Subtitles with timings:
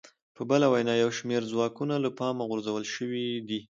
[0.35, 3.59] په بله وینا یو شمېر ځواکونه له پامه غورځول شوي دي